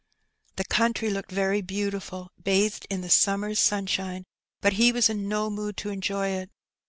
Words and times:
The 0.55 0.63
country 0.65 1.11
looked 1.11 1.31
very 1.31 1.61
beautiful 1.61 2.31
bathed 2.43 2.87
in 2.89 3.01
the 3.01 3.09
summer's 3.11 3.59
sunshine, 3.59 4.23
but 4.59 4.73
he 4.73 4.91
was 4.91 5.11
in 5.11 5.29
no 5.29 5.51
mood 5.51 5.77
to 5.77 5.91
enjoy 5.91 6.29
it. 6.29 6.49